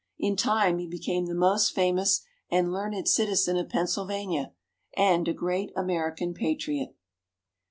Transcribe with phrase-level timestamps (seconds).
[0.17, 4.51] In time, he became the most famous and learned citizen of Pennsylvania,
[4.97, 6.95] and a great American Patriot.